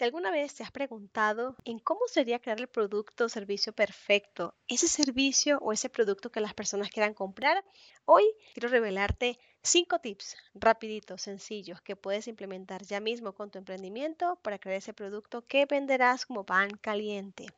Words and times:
Si 0.00 0.04
alguna 0.04 0.30
vez 0.30 0.54
te 0.54 0.62
has 0.62 0.70
preguntado 0.70 1.56
en 1.66 1.78
cómo 1.78 2.00
sería 2.06 2.38
crear 2.38 2.58
el 2.58 2.68
producto 2.68 3.26
o 3.26 3.28
servicio 3.28 3.74
perfecto, 3.74 4.54
ese 4.66 4.88
servicio 4.88 5.58
o 5.58 5.74
ese 5.74 5.90
producto 5.90 6.32
que 6.32 6.40
las 6.40 6.54
personas 6.54 6.88
quieran 6.88 7.12
comprar, 7.12 7.62
hoy 8.06 8.24
quiero 8.54 8.70
revelarte 8.70 9.38
cinco 9.62 9.98
tips 9.98 10.38
rapiditos, 10.54 11.20
sencillos, 11.20 11.82
que 11.82 11.96
puedes 11.96 12.28
implementar 12.28 12.82
ya 12.82 12.98
mismo 12.98 13.34
con 13.34 13.50
tu 13.50 13.58
emprendimiento 13.58 14.36
para 14.36 14.58
crear 14.58 14.78
ese 14.78 14.94
producto 14.94 15.46
que 15.46 15.66
venderás 15.66 16.24
como 16.24 16.46
pan 16.46 16.70
caliente. 16.80 17.48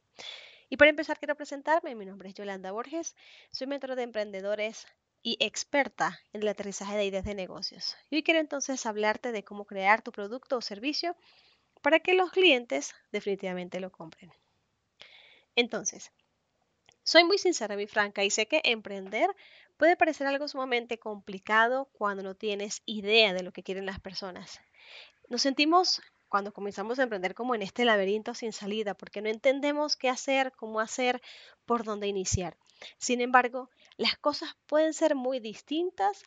Y 0.68 0.78
para 0.78 0.90
empezar 0.90 1.20
quiero 1.20 1.36
presentarme, 1.36 1.94
mi 1.94 2.06
nombre 2.06 2.30
es 2.30 2.34
Yolanda 2.34 2.72
Borges, 2.72 3.14
soy 3.52 3.68
mentor 3.68 3.94
de 3.94 4.02
emprendedores 4.02 4.88
y 5.22 5.36
experta 5.38 6.18
en 6.32 6.42
el 6.42 6.48
aterrizaje 6.48 6.96
de 6.96 7.04
ideas 7.04 7.24
de 7.24 7.36
negocios. 7.36 7.96
Y 8.10 8.16
hoy 8.16 8.22
quiero 8.24 8.40
entonces 8.40 8.84
hablarte 8.84 9.30
de 9.30 9.44
cómo 9.44 9.64
crear 9.64 10.02
tu 10.02 10.10
producto 10.10 10.56
o 10.56 10.60
servicio 10.60 11.14
para 11.82 12.00
que 12.00 12.14
los 12.14 12.30
clientes 12.30 12.94
definitivamente 13.10 13.80
lo 13.80 13.92
compren. 13.92 14.32
Entonces, 15.54 16.12
soy 17.02 17.24
muy 17.24 17.38
sincera 17.38 17.80
y 17.80 17.86
franca 17.86 18.24
y 18.24 18.30
sé 18.30 18.46
que 18.46 18.60
emprender 18.64 19.28
puede 19.76 19.96
parecer 19.96 20.26
algo 20.26 20.46
sumamente 20.46 20.98
complicado 20.98 21.90
cuando 21.92 22.22
no 22.22 22.36
tienes 22.36 22.82
idea 22.86 23.34
de 23.34 23.42
lo 23.42 23.52
que 23.52 23.64
quieren 23.64 23.84
las 23.84 24.00
personas. 24.00 24.60
Nos 25.28 25.42
sentimos 25.42 26.00
cuando 26.28 26.52
comenzamos 26.52 26.98
a 26.98 27.02
emprender 27.02 27.34
como 27.34 27.54
en 27.54 27.62
este 27.62 27.84
laberinto 27.84 28.34
sin 28.34 28.52
salida, 28.52 28.94
porque 28.94 29.20
no 29.20 29.28
entendemos 29.28 29.96
qué 29.96 30.08
hacer, 30.08 30.52
cómo 30.52 30.80
hacer, 30.80 31.20
por 31.66 31.84
dónde 31.84 32.06
iniciar. 32.06 32.56
Sin 32.96 33.20
embargo, 33.20 33.68
las 33.96 34.16
cosas 34.16 34.56
pueden 34.66 34.94
ser 34.94 35.14
muy 35.14 35.40
distintas 35.40 36.22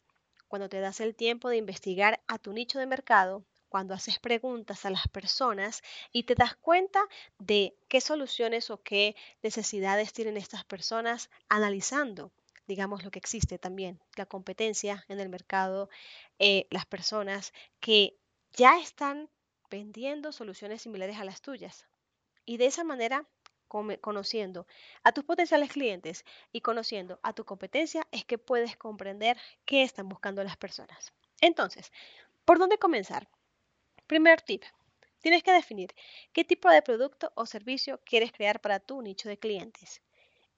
cuando 0.47 0.69
te 0.69 0.79
das 0.79 0.99
el 0.99 1.15
tiempo 1.15 1.49
de 1.49 1.57
investigar 1.57 2.21
a 2.27 2.37
tu 2.37 2.53
nicho 2.53 2.77
de 2.77 2.85
mercado, 2.85 3.43
cuando 3.75 3.93
haces 3.93 4.19
preguntas 4.19 4.85
a 4.85 4.89
las 4.89 5.05
personas 5.09 5.83
y 6.13 6.23
te 6.23 6.33
das 6.33 6.55
cuenta 6.55 7.01
de 7.39 7.75
qué 7.89 7.99
soluciones 7.99 8.69
o 8.69 8.81
qué 8.81 9.17
necesidades 9.43 10.13
tienen 10.13 10.37
estas 10.37 10.63
personas 10.63 11.29
analizando 11.49 12.31
digamos, 12.67 13.03
lo 13.03 13.11
que 13.11 13.19
existe 13.19 13.59
también, 13.59 13.99
la 14.15 14.25
competencia 14.25 15.03
en 15.09 15.19
el 15.19 15.27
mercado, 15.27 15.89
eh, 16.39 16.67
las 16.69 16.85
personas 16.85 17.51
que 17.81 18.17
ya 18.53 18.79
están 18.79 19.29
vendiendo 19.69 20.31
soluciones 20.31 20.81
similares 20.81 21.17
a 21.17 21.25
las 21.25 21.41
tuyas. 21.41 21.85
Y 22.45 22.55
de 22.55 22.67
esa 22.67 22.85
manera, 22.85 23.27
conociendo 23.67 24.67
a 25.03 25.11
tus 25.11 25.25
potenciales 25.25 25.69
clientes 25.69 26.23
y 26.53 26.61
conociendo 26.61 27.19
a 27.23 27.33
tu 27.33 27.43
competencia, 27.43 28.07
es 28.11 28.23
que 28.23 28.37
puedes 28.37 28.77
comprender 28.77 29.37
qué 29.65 29.83
están 29.83 30.07
buscando 30.07 30.41
las 30.45 30.55
personas. 30.55 31.11
Entonces, 31.41 31.91
¿por 32.45 32.57
dónde 32.57 32.77
comenzar? 32.77 33.27
Primer 34.07 34.39
tip. 34.39 34.63
Tienes 35.19 35.41
que 35.41 35.51
definir 35.51 35.95
qué 36.31 36.43
tipo 36.43 36.69
de 36.69 36.83
producto 36.83 37.31
o 37.33 37.47
servicio 37.47 37.99
quieres 38.05 38.31
crear 38.31 38.61
para 38.61 38.79
tu 38.79 39.01
nicho 39.01 39.27
de 39.27 39.39
clientes. 39.39 40.03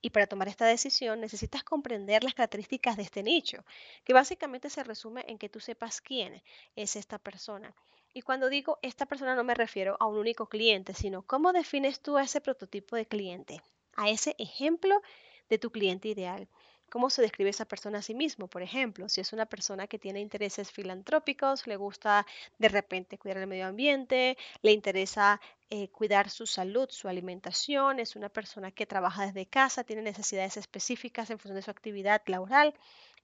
Y 0.02 0.10
para 0.10 0.28
tomar 0.28 0.50
esta 0.50 0.66
decisión 0.66 1.22
necesitas 1.22 1.64
comprender 1.64 2.26
las 2.26 2.34
características 2.34 2.98
de 2.98 3.04
este 3.04 3.24
nicho, 3.24 3.64
que 4.04 4.12
básicamente 4.12 4.70
se 4.70 4.84
resume 4.84 5.24
en 5.30 5.38
que 5.38 5.48
tú 5.48 5.62
sepas 5.62 6.02
quién 6.02 6.44
es 6.76 6.98
esta 6.98 7.20
persona. 7.20 7.74
Y 8.14 8.22
cuando 8.22 8.50
digo 8.50 8.80
esta 8.82 9.06
persona 9.06 9.34
no 9.34 9.46
me 9.46 9.56
refiero 9.56 9.96
a 10.02 10.08
un 10.08 10.18
único 10.18 10.48
cliente, 10.48 10.94
sino 10.94 11.22
cómo 11.22 11.54
defines 11.54 12.02
tú 12.02 12.18
a 12.18 12.24
ese 12.24 12.42
prototipo 12.42 12.98
de 12.98 13.06
cliente, 13.06 13.62
a 13.96 14.10
ese 14.10 14.36
ejemplo 14.40 15.02
de 15.48 15.58
tu 15.58 15.72
cliente 15.72 16.10
ideal 16.10 16.50
cómo 16.90 17.10
se 17.10 17.22
describe 17.22 17.50
esa 17.50 17.66
persona 17.66 18.00
a 18.00 18.02
sí 18.02 18.14
mismo. 18.14 18.48
Por 18.48 18.62
ejemplo, 18.62 19.10
si 19.10 19.22
es 19.22 19.34
una 19.34 19.46
persona 19.46 19.88
que 19.88 20.00
tiene 20.00 20.20
intereses 20.20 20.72
filantrópicos, 20.72 21.68
le 21.68 21.76
gusta 21.76 22.26
de 22.58 22.70
repente 22.70 23.18
cuidar 23.18 23.38
el 23.38 23.48
medio 23.48 23.68
ambiente, 23.68 24.38
le 24.62 24.72
interesa 24.72 25.42
eh, 25.70 25.90
cuidar 25.90 26.30
su 26.30 26.46
salud, 26.46 26.90
su 26.90 27.08
alimentación, 27.08 28.00
es 28.00 28.16
una 28.16 28.30
persona 28.30 28.72
que 28.72 28.86
trabaja 28.86 29.26
desde 29.26 29.46
casa, 29.46 29.84
tiene 29.84 30.02
necesidades 30.02 30.58
específicas 30.58 31.30
en 31.30 31.40
función 31.40 31.56
de 31.56 31.62
su 31.62 31.72
actividad 31.72 32.22
laboral, 32.28 32.74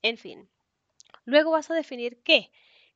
en 0.02 0.18
fin. 0.18 0.50
Luego 1.26 1.52
vas 1.52 1.72
a 1.72 1.76
definir 1.76 2.22
qué 2.24 2.52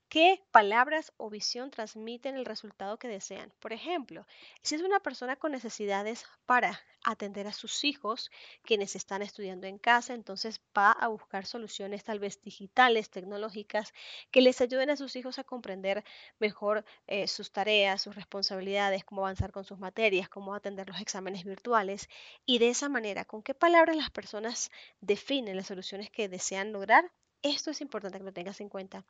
¿Qué 0.10 0.42
palabras 0.52 1.12
o 1.18 1.30
visión 1.30 1.70
transmiten 1.70 2.36
el 2.36 2.46
resultado 2.46 2.98
que 2.98 3.10
desean? 3.10 3.52
Por 3.60 3.74
ejemplo, 3.74 4.26
si 4.62 4.76
es 4.76 4.82
una 4.82 5.02
persona 5.02 5.36
con 5.36 5.52
necesidades 5.52 6.26
para 6.46 6.80
atender 7.04 7.46
a 7.46 7.52
sus 7.52 7.84
hijos, 7.84 8.32
quienes 8.64 8.96
están 8.96 9.22
estudiando 9.22 9.68
en 9.68 9.78
casa, 9.78 10.14
entonces 10.14 10.62
va 10.78 10.94
a 10.94 11.10
buscar 11.10 11.46
soluciones 11.46 12.06
tal 12.06 12.20
vez 12.20 12.42
digitales, 12.42 13.10
tecnológicas, 13.10 13.94
que 14.32 14.40
les 14.40 14.62
ayuden 14.62 14.90
a 14.92 14.96
sus 14.96 15.18
hijos 15.18 15.40
a 15.40 15.44
comprender 15.44 16.06
mejor 16.40 16.86
eh, 17.08 17.28
sus 17.28 17.52
tareas, 17.52 18.02
sus 18.02 18.16
responsabilidades, 18.16 19.04
cómo 19.04 19.24
avanzar 19.26 19.52
con 19.52 19.66
sus 19.66 19.78
materias, 19.78 20.30
cómo 20.30 20.56
atender 20.56 20.88
los 20.88 21.02
exámenes 21.02 21.44
virtuales. 21.44 22.08
Y 22.46 22.60
de 22.60 22.70
esa 22.70 22.88
manera, 22.88 23.26
¿con 23.26 23.44
qué 23.44 23.54
palabras 23.54 23.98
las 23.98 24.10
personas 24.10 24.72
definen 25.02 25.58
las 25.58 25.68
soluciones 25.68 26.10
que 26.10 26.30
desean 26.30 26.72
lograr? 26.72 27.12
Esto 27.42 27.72
es 27.72 27.82
importante 27.82 28.18
que 28.18 28.24
lo 28.24 28.34
tengas 28.34 28.62
en 28.62 28.70
cuenta. 28.70 29.06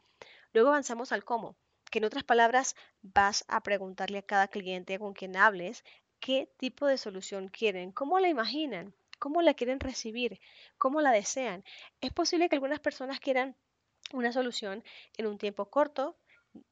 Luego 0.58 0.70
avanzamos 0.70 1.12
al 1.12 1.24
cómo, 1.24 1.56
que 1.92 2.00
en 2.00 2.06
otras 2.06 2.24
palabras 2.24 2.76
vas 3.04 3.46
a 3.48 3.62
preguntarle 3.62 4.18
a 4.18 4.24
cada 4.24 4.48
cliente 4.48 4.98
con 4.98 5.14
quien 5.14 5.38
hables 5.38 5.84
qué 6.20 6.52
tipo 6.58 6.88
de 6.88 6.98
solución 6.98 7.48
quieren, 7.48 7.92
cómo 7.92 8.18
la 8.18 8.28
imaginan, 8.28 8.96
cómo 9.20 9.44
la 9.44 9.54
quieren 9.54 9.80
recibir, 9.80 10.40
cómo 10.80 11.00
la 11.00 11.12
desean. 11.12 11.64
Es 12.02 12.12
posible 12.12 12.50
que 12.50 12.56
algunas 12.56 12.80
personas 12.80 13.20
quieran 13.20 13.56
una 14.14 14.32
solución 14.32 14.84
en 15.18 15.28
un 15.28 15.38
tiempo 15.38 15.70
corto, 15.70 16.18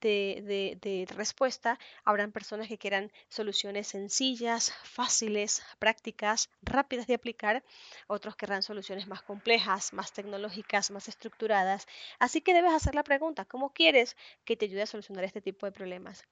de, 0.01 1.07
respuesta, 1.15 1.79
habrán 2.03 2.31
personas 2.31 2.67
que 2.67 2.77
quieran 2.77 3.11
soluciones 3.29 3.87
sencillas, 3.87 4.71
fáciles, 4.83 5.63
prácticas, 5.79 6.49
rápidas 6.61 7.07
de 7.07 7.15
aplicar, 7.15 7.63
otros 8.07 8.35
querrán 8.35 8.63
soluciones 8.63 9.07
más 9.07 9.21
complejas, 9.21 9.93
más 9.93 10.13
tecnológicas, 10.13 10.91
más 10.91 11.07
estructuradas. 11.07 11.87
Así 12.19 12.41
que 12.41 12.53
debes 12.53 12.73
hacer 12.73 12.95
la 12.95 13.03
pregunta, 13.03 13.45
¿cómo 13.45 13.73
quieres 13.73 14.15
que 14.43 14.55
te 14.55 14.65
ayude 14.65 14.83
a 14.83 14.87
solucionar 14.87 15.23
este 15.23 15.41
tipo 15.41 15.65
de 15.65 15.71
problemas? 15.71 16.23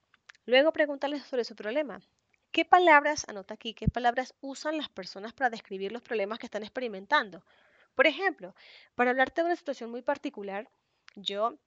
Luego 0.45 0.73
pregúntales 0.73 1.23
sobre 1.23 1.45
su 1.45 1.55
problema. 1.55 2.01
¿Qué 2.51 2.65
palabras, 2.65 3.25
anota 3.27 3.55
aquí, 3.55 3.73
qué 3.73 3.87
palabras 3.87 4.35
usan 4.41 4.77
las 4.77 4.89
personas 4.89 5.33
para 5.33 5.49
describir 5.49 5.91
los 5.91 6.03
problemas 6.03 6.37
que 6.37 6.45
están 6.45 6.63
experimentando? 6.63 7.43
Por 7.95 8.07
ejemplo, 8.07 8.53
para 8.95 9.11
hablarte 9.11 9.41
de 9.41 9.45
una 9.45 9.55
situación 9.55 9.89
muy 9.89 10.01
particular, 10.01 10.69
yo 11.15 11.57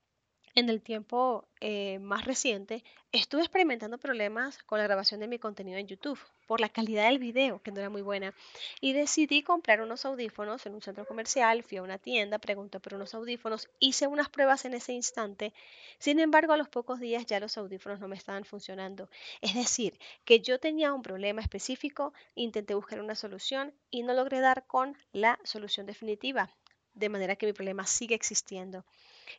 en 0.57 0.69
el 0.69 0.81
tiempo 0.81 1.47
eh, 1.61 1.99
más 1.99 2.25
reciente, 2.25 2.83
estuve 3.11 3.41
experimentando 3.41 3.99
problemas 3.99 4.57
con 4.63 4.79
la 4.79 4.85
grabación 4.85 5.19
de 5.19 5.27
mi 5.27 5.37
contenido 5.37 5.77
en 5.77 5.85
YouTube 5.85 6.19
por 6.47 6.59
la 6.59 6.67
calidad 6.67 7.07
del 7.07 7.19
video, 7.19 7.61
que 7.61 7.71
no 7.71 7.79
era 7.79 7.91
muy 7.91 8.01
buena, 8.01 8.33
y 8.81 8.93
decidí 8.93 9.43
comprar 9.43 9.81
unos 9.81 10.03
audífonos 10.03 10.65
en 10.65 10.73
un 10.73 10.81
centro 10.81 11.05
comercial, 11.05 11.61
fui 11.61 11.77
a 11.77 11.83
una 11.83 11.99
tienda, 11.99 12.39
pregunté 12.39 12.79
por 12.79 12.95
unos 12.95 13.13
audífonos, 13.13 13.69
hice 13.77 14.07
unas 14.07 14.29
pruebas 14.29 14.65
en 14.65 14.73
ese 14.73 14.93
instante, 14.93 15.53
sin 15.99 16.19
embargo 16.19 16.53
a 16.53 16.57
los 16.57 16.69
pocos 16.69 16.99
días 16.99 17.27
ya 17.27 17.39
los 17.39 17.55
audífonos 17.55 17.99
no 17.99 18.07
me 18.07 18.15
estaban 18.15 18.43
funcionando. 18.43 19.11
Es 19.41 19.53
decir, 19.53 19.99
que 20.25 20.39
yo 20.39 20.59
tenía 20.59 20.91
un 20.91 21.03
problema 21.03 21.39
específico, 21.39 22.13
intenté 22.33 22.73
buscar 22.73 22.99
una 22.99 23.13
solución 23.13 23.75
y 23.91 24.01
no 24.01 24.13
logré 24.15 24.39
dar 24.39 24.65
con 24.65 24.97
la 25.11 25.37
solución 25.43 25.85
definitiva, 25.85 26.49
de 26.95 27.09
manera 27.09 27.35
que 27.35 27.45
mi 27.45 27.53
problema 27.53 27.85
sigue 27.85 28.15
existiendo. 28.15 28.83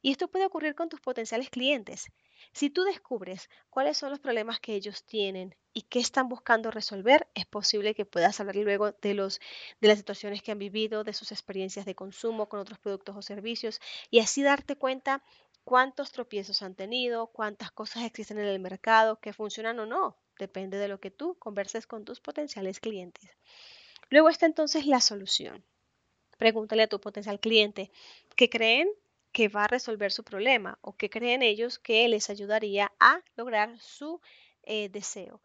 Y 0.02 0.10
esto 0.10 0.28
puede 0.28 0.46
ocurrir 0.46 0.74
con 0.74 0.88
tus 0.88 1.00
potenciales 1.00 1.50
clientes. 1.50 2.06
Si 2.52 2.70
tú 2.70 2.84
descubres 2.84 3.50
cuáles 3.70 3.98
son 3.98 4.10
los 4.10 4.20
problemas 4.20 4.60
que 4.60 4.74
ellos 4.74 5.04
tienen 5.04 5.54
y 5.72 5.82
qué 5.82 5.98
están 6.00 6.28
buscando 6.28 6.70
resolver, 6.70 7.28
es 7.34 7.46
posible 7.46 7.94
que 7.94 8.06
puedas 8.06 8.40
hablar 8.40 8.56
luego 8.56 8.92
de, 8.92 9.14
los, 9.14 9.40
de 9.80 9.88
las 9.88 9.98
situaciones 9.98 10.42
que 10.42 10.52
han 10.52 10.58
vivido, 10.58 11.04
de 11.04 11.12
sus 11.12 11.32
experiencias 11.32 11.86
de 11.86 11.94
consumo 11.94 12.48
con 12.48 12.60
otros 12.60 12.78
productos 12.78 13.16
o 13.16 13.22
servicios 13.22 13.80
y 14.10 14.20
así 14.20 14.42
darte 14.42 14.76
cuenta 14.76 15.22
cuántos 15.64 16.12
tropiezos 16.12 16.62
han 16.62 16.74
tenido, 16.74 17.26
cuántas 17.26 17.70
cosas 17.70 18.04
existen 18.04 18.38
en 18.38 18.46
el 18.46 18.58
mercado 18.58 19.20
que 19.20 19.32
funcionan 19.32 19.78
o 19.80 19.86
no. 19.86 20.16
Depende 20.38 20.78
de 20.78 20.88
lo 20.88 21.00
que 21.00 21.10
tú 21.10 21.36
converses 21.38 21.86
con 21.86 22.04
tus 22.04 22.20
potenciales 22.20 22.80
clientes. 22.80 23.30
Luego 24.08 24.30
está 24.30 24.46
entonces 24.46 24.86
la 24.86 25.00
solución. 25.00 25.64
Pregúntale 26.38 26.84
a 26.84 26.86
tu 26.86 27.00
potencial 27.00 27.40
cliente 27.40 27.90
qué 28.36 28.48
creen 28.48 28.88
que 29.38 29.46
va 29.46 29.62
a 29.62 29.68
resolver 29.68 30.10
su 30.10 30.24
problema 30.24 30.80
o 30.80 30.96
que 30.96 31.10
creen 31.10 31.42
ellos 31.42 31.78
que 31.78 32.08
les 32.08 32.28
ayudaría 32.28 32.90
a 32.98 33.22
lograr 33.36 33.78
su 33.78 34.20
eh, 34.64 34.88
deseo. 34.88 35.40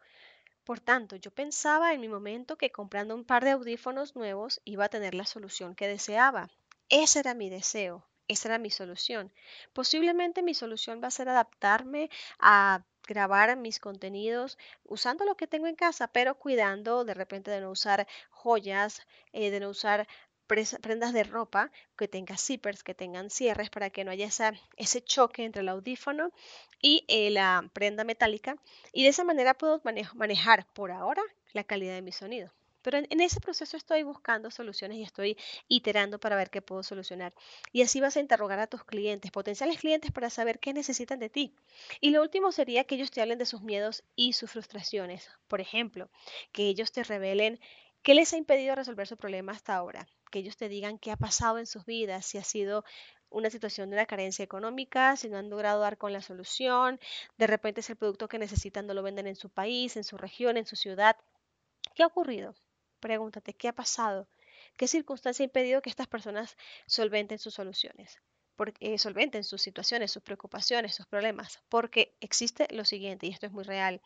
Por 0.64 0.80
tanto, 0.80 1.14
yo 1.14 1.30
pensaba 1.30 1.94
en 1.94 2.00
mi 2.00 2.08
momento 2.08 2.58
que 2.58 2.72
comprando 2.72 3.14
un 3.14 3.24
par 3.24 3.44
de 3.44 3.52
audífonos 3.52 4.16
nuevos 4.16 4.60
iba 4.64 4.86
a 4.86 4.88
tener 4.88 5.14
la 5.14 5.26
solución 5.26 5.76
que 5.76 5.86
deseaba. 5.86 6.50
Ese 6.88 7.20
era 7.20 7.34
mi 7.34 7.48
deseo, 7.50 8.04
esa 8.26 8.48
era 8.48 8.58
mi 8.58 8.70
solución. 8.70 9.32
Posiblemente 9.72 10.42
mi 10.42 10.54
solución 10.54 11.00
va 11.00 11.06
a 11.06 11.12
ser 11.12 11.28
adaptarme 11.28 12.10
a 12.40 12.84
grabar 13.06 13.56
mis 13.56 13.78
contenidos 13.78 14.58
usando 14.82 15.24
lo 15.24 15.36
que 15.36 15.46
tengo 15.46 15.68
en 15.68 15.76
casa, 15.76 16.08
pero 16.08 16.34
cuidando 16.36 17.04
de 17.04 17.14
repente 17.14 17.52
de 17.52 17.60
no 17.60 17.70
usar 17.70 18.08
joyas, 18.30 19.02
eh, 19.32 19.52
de 19.52 19.60
no 19.60 19.68
usar 19.68 20.08
prendas 20.46 21.12
de 21.12 21.24
ropa 21.24 21.70
que 21.96 22.08
tengan 22.08 22.38
zippers, 22.38 22.82
que 22.82 22.94
tengan 22.94 23.30
cierres 23.30 23.70
para 23.70 23.90
que 23.90 24.04
no 24.04 24.10
haya 24.10 24.28
ese 24.76 25.04
choque 25.04 25.44
entre 25.44 25.62
el 25.62 25.68
audífono 25.68 26.32
y 26.80 27.04
eh, 27.08 27.30
la 27.30 27.68
prenda 27.72 28.04
metálica. 28.04 28.56
Y 28.92 29.04
de 29.04 29.10
esa 29.10 29.24
manera 29.24 29.54
puedo 29.54 29.80
manejar 30.14 30.66
por 30.72 30.90
ahora 30.90 31.22
la 31.52 31.64
calidad 31.64 31.94
de 31.94 32.02
mi 32.02 32.12
sonido. 32.12 32.52
Pero 32.84 32.98
en, 32.98 33.20
ese 33.22 33.40
proceso 33.40 33.78
estoy 33.78 34.02
buscando 34.02 34.50
soluciones 34.50 34.98
y 34.98 35.02
estoy 35.02 35.38
iterando 35.68 36.20
para 36.20 36.36
ver 36.36 36.50
qué 36.50 36.60
puedo 36.60 36.82
solucionar. 36.82 37.32
Y 37.72 37.80
así 37.80 37.98
vas 37.98 38.18
a 38.18 38.20
interrogar 38.20 38.60
a 38.60 38.66
tus 38.66 38.84
clientes, 38.84 39.30
potenciales 39.30 39.78
clientes, 39.78 40.12
para 40.12 40.28
saber 40.28 40.58
qué 40.58 40.74
necesitan 40.74 41.18
de 41.18 41.30
ti. 41.30 41.54
Y 42.02 42.10
lo 42.10 42.20
último 42.20 42.52
sería 42.52 42.84
que 42.84 42.96
ellos 42.96 43.10
te 43.10 43.22
hablen 43.22 43.38
de 43.38 43.46
sus 43.46 43.62
miedos 43.62 44.04
y 44.16 44.34
sus 44.34 44.50
frustraciones. 44.50 45.30
Por 45.48 45.62
ejemplo, 45.62 46.10
que 46.52 46.68
ellos 46.68 46.92
te 46.92 47.02
revelen 47.04 47.58
qué 48.04 48.14
les 48.14 48.32
ha 48.32 48.36
impedido 48.36 48.76
resolver 48.76 49.08
su 49.08 49.16
problema 49.16 49.52
hasta 49.52 49.74
ahora. 49.74 50.06
Que 50.30 50.38
ellos 50.40 50.56
te 50.56 50.68
digan 50.68 50.98
qué 50.98 51.10
ha 51.10 51.16
pasado 51.16 51.58
en 51.58 51.66
sus 51.66 51.84
vidas, 51.86 52.26
si 52.26 52.38
ha 52.38 52.44
sido 52.44 52.84
una 53.30 53.50
situación 53.50 53.90
de 53.90 53.96
una 53.96 54.06
carencia 54.06 54.44
económica, 54.44 55.16
si 55.16 55.28
no 55.28 55.38
han 55.38 55.50
logrado 55.50 55.80
dar 55.80 55.98
con 55.98 56.12
la 56.12 56.20
solución, 56.20 57.00
de 57.38 57.46
repente 57.48 57.80
es 57.80 57.90
el 57.90 57.96
producto 57.96 58.28
que 58.28 58.38
necesitan, 58.38 58.86
no 58.86 58.94
lo 58.94 59.02
venden 59.02 59.26
en 59.26 59.34
su 59.34 59.48
país, 59.48 59.96
en 59.96 60.04
su 60.04 60.16
región, 60.18 60.56
en 60.56 60.66
su 60.66 60.76
ciudad. 60.76 61.16
¿Qué 61.94 62.04
ha 62.04 62.06
ocurrido? 62.06 62.54
Pregúntate, 63.00 63.54
¿qué 63.54 63.68
ha 63.68 63.72
pasado? 63.74 64.28
¿Qué 64.76 64.86
circunstancia 64.86 65.42
ha 65.42 65.48
impedido 65.48 65.82
que 65.82 65.90
estas 65.90 66.06
personas 66.06 66.56
solventen 66.86 67.38
sus 67.38 67.54
soluciones? 67.54 68.18
Porque, 68.54 68.94
eh, 68.94 68.98
solventen 68.98 69.44
sus 69.44 69.62
situaciones, 69.62 70.12
sus 70.12 70.22
preocupaciones, 70.22 70.94
sus 70.94 71.06
problemas. 71.06 71.60
Porque 71.68 72.14
existe 72.20 72.68
lo 72.70 72.84
siguiente, 72.84 73.26
y 73.26 73.30
esto 73.30 73.46
es 73.46 73.52
muy 73.52 73.64
real. 73.64 74.00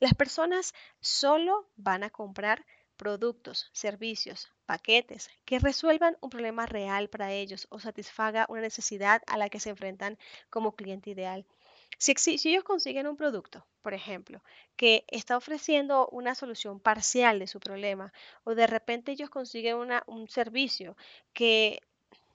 Las 0.00 0.14
personas 0.14 0.74
solo 1.00 1.68
van 1.76 2.04
a 2.04 2.10
comprar 2.10 2.64
productos, 2.98 3.70
servicios, 3.72 4.52
paquetes 4.66 5.30
que 5.46 5.58
resuelvan 5.58 6.18
un 6.20 6.28
problema 6.28 6.66
real 6.66 7.08
para 7.08 7.32
ellos 7.32 7.66
o 7.70 7.78
satisfaga 7.80 8.44
una 8.50 8.60
necesidad 8.60 9.22
a 9.26 9.38
la 9.38 9.48
que 9.48 9.60
se 9.60 9.70
enfrentan 9.70 10.18
como 10.50 10.76
cliente 10.76 11.08
ideal. 11.10 11.46
Si, 11.96 12.14
ellos 12.48 12.64
consiguen 12.64 13.06
un 13.08 13.16
producto, 13.16 13.66
por 13.82 13.94
ejemplo, 13.94 14.42
que 14.76 15.04
está 15.08 15.36
ofreciendo 15.36 16.08
una 16.10 16.34
solución 16.34 16.78
parcial 16.78 17.38
de 17.38 17.46
su 17.46 17.58
problema, 17.58 18.12
o 18.44 18.54
de 18.54 18.66
repente 18.66 19.12
ellos 19.12 19.30
consiguen 19.30 19.76
un 20.06 20.28
servicio 20.28 20.96
que 21.32 21.80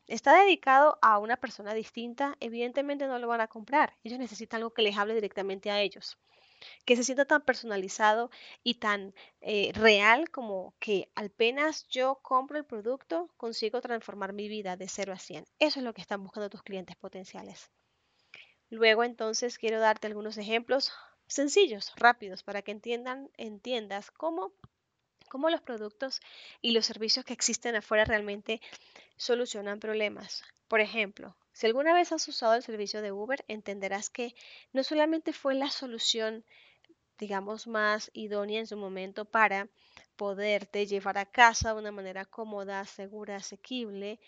está 0.07 0.41
dedicado 0.43 0.97
a 1.01 1.19
una 1.19 1.37
persona 1.37 1.73
distinta, 1.73 2.35
evidentemente 2.39 3.07
no 3.07 3.19
lo 3.19 3.27
van 3.27 3.41
a 3.41 3.47
comprar. 3.47 3.93
Ellos 4.03 4.19
necesitan 4.19 4.57
algo 4.57 4.73
que 4.73 4.81
les 4.81 4.97
hable 4.97 5.15
directamente 5.15 5.71
a 5.71 5.79
ellos, 5.79 6.17
que 6.85 6.95
se 6.95 7.03
sienta 7.03 7.25
tan 7.25 7.41
personalizado 7.41 8.29
y 8.63 8.75
tan 8.75 9.13
eh, 9.41 9.71
real 9.73 10.29
como 10.29 10.73
que 10.79 11.09
apenas 11.15 11.87
yo 11.87 12.19
compro 12.21 12.57
el 12.57 12.65
producto, 12.65 13.29
consigo 13.37 13.81
transformar 13.81 14.33
mi 14.33 14.47
vida 14.47 14.77
de 14.77 14.87
0 14.87 15.13
a 15.13 15.19
100. 15.19 15.45
Eso 15.59 15.79
es 15.79 15.83
lo 15.85 15.93
que 15.93 16.01
están 16.01 16.23
buscando 16.23 16.49
tus 16.49 16.63
clientes 16.63 16.95
potenciales. 16.95 17.69
Luego 18.69 19.03
entonces 19.03 19.57
quiero 19.57 19.79
darte 19.79 20.07
algunos 20.07 20.37
ejemplos 20.37 20.91
sencillos, 21.27 21.93
rápidos, 21.95 22.43
para 22.43 22.61
que 22.61 22.71
entiendas 22.71 24.11
cómo, 24.11 24.53
cómo 25.29 25.49
los 25.49 25.61
productos 25.61 26.21
y 26.61 26.71
los 26.71 26.85
servicios 26.85 27.25
que 27.25 27.33
existen 27.33 27.75
afuera 27.75 28.05
realmente 28.05 28.61
solucionan 29.15 29.79
problemas. 29.79 30.43
Por 30.67 30.81
ejemplo, 30.81 31.35
si 31.53 31.67
alguna 31.67 31.93
vez 31.93 32.11
has 32.11 32.27
usado 32.27 32.55
el 32.55 32.63
servicio 32.63 33.01
de 33.01 33.11
Uber, 33.11 33.45
entenderás 33.47 34.09
que 34.09 34.35
no 34.73 34.83
solamente 34.83 35.33
fue 35.33 35.55
la 35.55 35.69
solución, 35.69 36.43
digamos, 37.17 37.67
más 37.67 38.11
idónea 38.13 38.59
en 38.59 38.67
su 38.67 38.77
momento 38.77 39.25
para 39.25 39.69
poderte 40.15 40.85
llevar 40.87 41.17
a 41.17 41.25
casa 41.25 41.73
de 41.73 41.79
una 41.79 41.91
manera 41.91 42.25
cómoda, 42.25 42.85
segura, 42.85 43.37
asequible, 43.37 44.19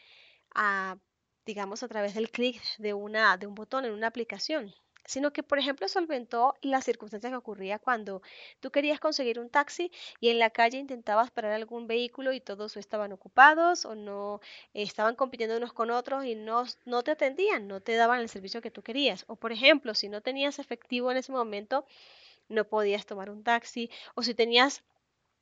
a 0.54 0.98
digamos, 1.46 1.84
a 1.84 1.88
través 1.88 2.16
del 2.16 2.32
clic 2.32 2.62
de, 2.78 2.94
una, 2.94 3.38
de 3.38 3.48
un 3.48 3.56
botón 3.56 3.86
en 3.86 3.94
una 3.94 4.08
aplicación, 4.08 4.74
sino 5.06 5.32
que, 5.34 5.44
por 5.44 5.60
ejemplo, 5.60 5.88
solventó 5.88 6.56
la 6.62 6.82
circunstancia 6.82 7.30
que 7.30 7.36
ocurría 7.36 7.80
cuando 7.80 8.22
tú 8.60 8.72
querías 8.72 9.00
conseguir 9.00 9.40
un 9.40 9.50
taxi 9.50 9.92
y 10.20 10.30
en 10.30 10.40
la 10.40 10.50
calle 10.50 10.78
intentabas 10.78 11.32
parar 11.32 11.54
algún 11.54 11.88
vehículo 11.88 12.34
y 12.34 12.42
todos 12.42 12.78
estaban 12.78 13.12
ocupados 13.12 13.86
o 13.86 13.96
no 13.96 14.42
estaban 14.74 15.16
compitiendo 15.16 15.58
unos 15.58 15.74
con 15.74 15.92
otros 15.92 16.26
y 16.26 16.36
no, 16.36 16.64
no 16.86 17.04
te 17.04 17.12
atendían, 17.12 17.68
no 17.68 17.82
te 17.82 17.96
daban 17.96 18.20
el 18.22 18.30
servicio 18.30 18.62
que 18.62 18.72
tú 18.72 18.82
querías. 18.84 19.26
O, 19.28 19.36
por 19.36 19.52
ejemplo, 19.52 19.94
si 19.94 20.10
no 20.10 20.22
tenías 20.22 20.60
efectivo 20.60 21.12
en 21.12 21.18
ese 21.18 21.32
momento, 21.32 21.86
no 22.50 22.66
podías 22.68 23.06
tomar 23.06 23.30
un 23.30 23.44
taxi 23.44 23.90
o 24.16 24.24
si 24.24 24.34
tenías 24.36 24.84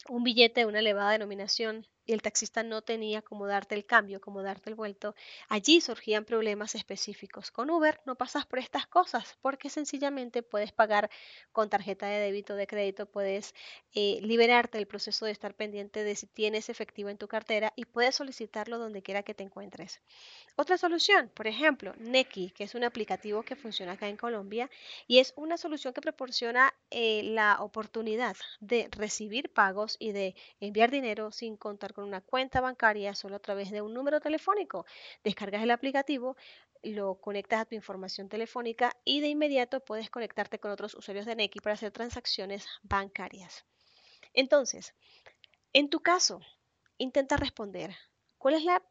un 0.10 0.24
billete 0.24 0.62
de 0.62 0.66
una 0.68 0.80
elevada 0.80 1.12
denominación 1.12 1.88
y 2.06 2.14
el 2.14 2.22
taxista 2.22 2.64
no 2.64 2.82
tenía 2.82 3.22
cómo 3.22 3.48
darte 3.48 3.76
el 3.76 3.86
cambio, 3.86 4.22
cómo 4.22 4.42
darte 4.44 4.70
el 4.70 4.76
vuelto, 4.76 5.16
allí 5.50 5.82
surgían 5.82 6.26
problemas 6.26 6.76
específicos. 6.76 7.52
Con 7.52 7.70
Uber 7.70 8.02
no 8.06 8.16
pasas 8.16 8.46
por 8.46 8.60
estas 8.60 8.88
cosas 8.88 9.38
porque 9.42 9.70
sencillamente 9.70 10.44
puedes 10.44 10.72
pagar 10.72 11.10
con 11.52 11.70
tarjeta 11.70 12.08
de 12.08 12.20
débito, 12.20 12.56
de 12.56 12.68
crédito, 12.68 13.06
puedes 13.06 13.54
eh, 13.94 14.20
liberarte 14.22 14.78
del 14.78 14.88
proceso 14.88 15.26
de 15.26 15.32
estar 15.32 15.56
pendiente 15.56 16.04
de 16.04 16.16
si 16.16 16.28
tienes 16.28 16.70
efectivo 16.70 17.10
en 17.10 17.18
tu 17.18 17.28
cartera 17.28 17.74
y 17.76 17.86
puedes 17.86 18.16
solicitarlo 18.16 18.78
donde 18.78 19.02
quiera 19.02 19.24
que 19.24 19.34
te 19.34 19.44
encuentres. 19.44 20.02
Otra 20.56 20.78
solución, 20.78 21.32
por 21.34 21.48
ejemplo, 21.48 21.94
Neki, 21.98 22.52
que 22.52 22.64
es 22.64 22.76
un 22.76 22.84
aplicativo 22.84 23.44
que 23.44 23.56
funciona 23.56 23.94
acá 23.94 24.08
en 24.08 24.18
Colombia 24.18 24.70
y 25.08 25.20
es 25.20 25.34
una 25.36 25.58
solución 25.58 25.94
que 25.94 26.02
proporciona 26.02 26.74
eh, 26.92 27.24
la 27.24 27.58
oportunidad 27.62 28.36
de 28.60 28.88
recibir 28.92 29.52
pagos 29.52 29.96
y 30.00 30.12
de 30.12 30.36
enviar 30.60 30.92
dinero 30.92 31.32
sin 31.32 31.58
contar 31.58 31.93
con 31.94 32.04
una 32.04 32.22
cuenta 32.22 32.62
bancaria, 32.62 33.16
solo 33.16 33.36
a 33.36 33.40
través 33.40 33.72
de 33.72 33.82
un 33.82 33.94
número 33.94 34.20
telefónico. 34.20 34.86
Descargas 35.24 35.64
el 35.64 35.72
aplicativo, 35.72 36.36
lo 36.82 37.16
conectas 37.16 37.62
a 37.62 37.66
tu 37.66 37.76
información 37.76 38.30
telefónica 38.30 38.96
y 39.06 39.22
de 39.22 39.30
inmediato 39.30 39.80
puedes 39.80 40.10
conectarte 40.10 40.60
con 40.60 40.72
otros 40.72 40.96
usuarios 40.96 41.26
de 41.26 41.36
Neki 41.36 41.60
para 41.60 41.76
hacer 41.76 41.92
transacciones 41.92 42.68
bancarias. 42.82 43.66
Entonces, 44.34 44.94
en 45.72 45.90
tu 45.90 46.02
caso, 46.02 46.42
intenta 46.98 47.38
responder. 47.38 47.96
¿Cuál 48.38 48.56
es 48.56 48.64
la 48.64 48.82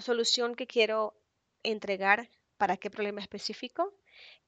solución 0.00 0.54
que 0.54 0.66
quiero 0.66 1.14
entregar 1.62 2.28
para 2.56 2.76
qué 2.76 2.90
problema 2.90 3.20
específico, 3.20 3.94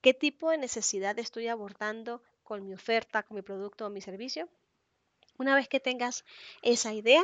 qué 0.03 0.13
tipo 0.13 0.51
de 0.51 0.59
necesidad 0.59 1.19
estoy 1.19 1.49
abordando 1.49 2.23
con 2.43 2.65
mi 2.65 2.75
oferta, 2.75 3.23
con 3.23 3.37
mi 3.37 3.43
producto 3.43 3.87
o 3.87 3.91
mi 3.91 4.01
servicio. 4.01 4.49
Una 5.39 5.55
vez 5.55 5.69
que 5.69 5.81
tengas 5.81 6.25
esa 6.61 6.93
idea, 6.93 7.23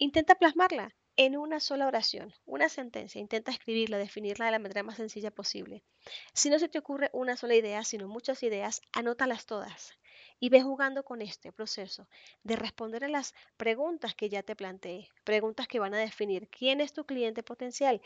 intenta 0.00 0.34
plasmarla 0.34 0.96
en 1.16 1.36
una 1.36 1.60
sola 1.60 1.86
oración, 1.86 2.32
una 2.46 2.70
sentencia. 2.70 3.20
Intenta 3.20 3.50
escribirla, 3.52 3.98
definirla 3.98 4.46
de 4.46 4.52
la 4.52 4.58
manera 4.58 4.82
más 4.82 4.96
sencilla 4.96 5.30
posible. 5.30 5.84
Si 6.32 6.48
no 6.48 6.58
se 6.58 6.70
te 6.70 6.78
ocurre 6.78 7.10
una 7.12 7.36
sola 7.36 7.54
idea, 7.54 7.84
sino 7.84 8.08
muchas 8.08 8.42
ideas, 8.42 8.80
anótalas 8.92 9.44
todas 9.44 9.92
y 10.38 10.48
ve 10.48 10.62
jugando 10.62 11.04
con 11.04 11.20
este 11.20 11.52
proceso 11.52 12.08
de 12.42 12.56
responder 12.56 13.04
a 13.04 13.08
las 13.08 13.34
preguntas 13.58 14.14
que 14.14 14.30
ya 14.30 14.42
te 14.42 14.56
planteé, 14.56 15.10
preguntas 15.22 15.68
que 15.68 15.78
van 15.78 15.92
a 15.92 15.98
definir 15.98 16.48
quién 16.48 16.80
es 16.80 16.94
tu 16.94 17.04
cliente 17.04 17.42
potencial, 17.42 18.00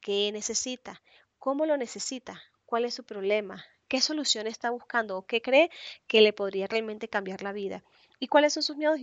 qué 0.00 0.30
necesita, 0.32 1.02
cómo 1.40 1.66
lo 1.66 1.76
necesita, 1.76 2.40
cuál 2.64 2.84
es 2.84 2.94
su 2.94 3.02
problema, 3.02 3.64
qué 3.88 4.00
solución 4.00 4.46
está 4.46 4.70
buscando 4.70 5.18
o 5.18 5.26
qué 5.26 5.42
cree 5.42 5.68
que 6.06 6.20
le 6.20 6.32
podría 6.32 6.68
realmente 6.68 7.08
cambiar 7.08 7.42
la 7.42 7.50
vida 7.50 7.82
y 8.20 8.28
cuáles 8.28 8.52
son 8.52 8.62
sus 8.62 8.76
miedos 8.76 9.00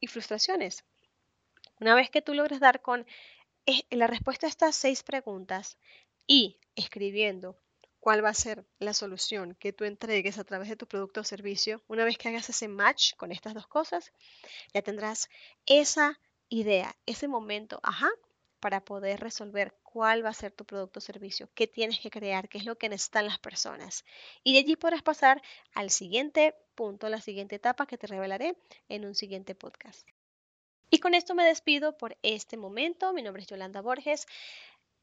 y 0.00 0.06
frustraciones. 0.08 0.84
Una 1.80 1.94
vez 1.94 2.10
que 2.10 2.22
tú 2.22 2.34
logres 2.34 2.60
dar 2.60 2.80
con 2.80 3.06
eh, 3.66 3.82
la 3.90 4.06
respuesta 4.06 4.46
a 4.46 4.50
estas 4.50 4.76
seis 4.76 5.02
preguntas 5.02 5.78
y 6.26 6.58
escribiendo 6.74 7.58
cuál 8.00 8.24
va 8.24 8.30
a 8.30 8.34
ser 8.34 8.64
la 8.78 8.94
solución 8.94 9.56
que 9.56 9.72
tú 9.72 9.84
entregues 9.84 10.38
a 10.38 10.44
través 10.44 10.68
de 10.68 10.76
tu 10.76 10.86
producto 10.86 11.20
o 11.20 11.24
servicio, 11.24 11.82
una 11.88 12.04
vez 12.04 12.16
que 12.16 12.28
hagas 12.28 12.48
ese 12.48 12.68
match 12.68 13.14
con 13.16 13.32
estas 13.32 13.52
dos 13.52 13.66
cosas, 13.66 14.12
ya 14.72 14.80
tendrás 14.80 15.28
esa 15.66 16.20
idea, 16.48 16.96
ese 17.04 17.28
momento, 17.28 17.80
ajá, 17.82 18.08
para 18.60 18.84
poder 18.84 19.20
resolver 19.20 19.76
cuál 19.82 20.24
va 20.24 20.30
a 20.30 20.34
ser 20.34 20.52
tu 20.52 20.64
producto 20.64 20.98
o 20.98 21.02
servicio, 21.02 21.50
qué 21.54 21.66
tienes 21.66 21.98
que 22.00 22.10
crear, 22.10 22.48
qué 22.48 22.58
es 22.58 22.64
lo 22.64 22.78
que 22.78 22.88
necesitan 22.88 23.26
las 23.26 23.38
personas. 23.38 24.04
Y 24.44 24.52
de 24.52 24.60
allí 24.60 24.76
podrás 24.76 25.02
pasar 25.02 25.42
al 25.74 25.90
siguiente 25.90 26.54
punto, 26.74 27.08
la 27.08 27.20
siguiente 27.20 27.56
etapa 27.56 27.86
que 27.86 27.98
te 27.98 28.06
revelaré 28.06 28.56
en 28.88 29.04
un 29.04 29.14
siguiente 29.14 29.54
podcast. 29.54 30.06
Y 30.90 30.98
con 30.98 31.14
esto 31.14 31.34
me 31.34 31.44
despido 31.44 31.96
por 31.96 32.16
este 32.22 32.56
momento. 32.56 33.12
Mi 33.12 33.22
nombre 33.22 33.42
es 33.42 33.48
Yolanda 33.48 33.80
Borges. 33.80 34.26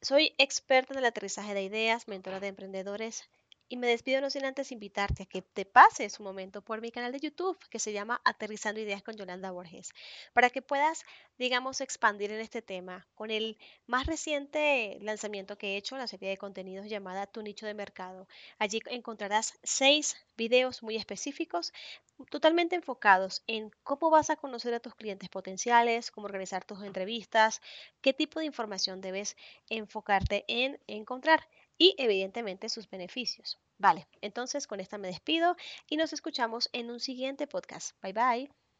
Soy 0.01 0.33
experta 0.37 0.93
en 0.93 0.99
el 0.99 1.05
aterrizaje 1.05 1.53
de 1.53 1.63
ideas, 1.63 2.07
mentora 2.07 2.39
de 2.39 2.47
emprendedores 2.47 3.29
Y 3.69 3.77
me 3.77 3.87
despido 3.87 4.21
no 4.21 4.29
sin 4.29 4.45
antes 4.45 4.71
invitarte 4.71 5.23
a 5.23 5.25
que 5.25 5.41
te 5.41 5.65
pases 5.65 6.19
un 6.19 6.25
momento 6.25 6.61
por 6.61 6.81
mi 6.81 6.91
canal 6.91 7.11
de 7.11 7.19
YouTube 7.19 7.57
que 7.69 7.79
se 7.79 7.91
llama 7.91 8.21
Aterrizando 8.23 8.79
Ideas 8.79 9.01
con 9.01 9.15
Yolanda 9.15 9.51
Borges, 9.51 9.93
para 10.33 10.49
que 10.49 10.61
puedas, 10.61 11.05
digamos, 11.37 11.81
expandir 11.81 12.31
en 12.31 12.39
este 12.39 12.61
tema 12.61 13.07
con 13.15 13.31
el 13.31 13.57
más 13.87 14.05
reciente 14.05 14.99
lanzamiento 15.01 15.57
que 15.57 15.73
he 15.73 15.77
hecho, 15.77 15.97
la 15.97 16.07
serie 16.07 16.29
de 16.29 16.37
contenidos 16.37 16.87
llamada 16.87 17.25
Tu 17.25 17.41
nicho 17.41 17.65
de 17.65 17.73
mercado. 17.73 18.27
Allí 18.59 18.79
encontrarás 18.87 19.57
seis 19.63 20.17
videos 20.37 20.83
muy 20.83 20.95
específicos, 20.95 21.73
totalmente 22.29 22.75
enfocados 22.75 23.43
en 23.47 23.71
cómo 23.83 24.09
vas 24.09 24.29
a 24.29 24.35
conocer 24.35 24.73
a 24.73 24.79
tus 24.79 24.95
clientes 24.95 25.29
potenciales, 25.29 26.11
cómo 26.11 26.25
organizar 26.25 26.63
tus 26.63 26.83
entrevistas, 26.83 27.61
qué 28.01 28.13
tipo 28.13 28.39
de 28.39 28.45
información 28.45 29.01
debes 29.01 29.35
enfocarte 29.69 30.45
en 30.47 30.79
encontrar 30.87 31.47
y 31.77 31.95
evidentemente 31.97 32.69
sus 32.69 32.89
beneficios. 32.89 33.59
Vale, 33.77 34.07
entonces 34.21 34.67
con 34.67 34.79
esta 34.79 34.97
me 34.97 35.07
despido 35.07 35.55
y 35.89 35.97
nos 35.97 36.13
escuchamos 36.13 36.69
en 36.73 36.89
un 36.91 36.99
siguiente 36.99 37.47
podcast. 37.47 37.91
Bye 38.01 38.13
bye. 38.13 38.62